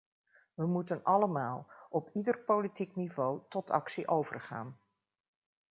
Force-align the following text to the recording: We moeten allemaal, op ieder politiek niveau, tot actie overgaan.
We 0.53 0.65
moeten 0.65 1.03
allemaal, 1.03 1.67
op 1.89 2.09
ieder 2.13 2.37
politiek 2.39 2.95
niveau, 2.95 3.39
tot 3.49 3.69
actie 3.69 4.07
overgaan. 4.07 4.79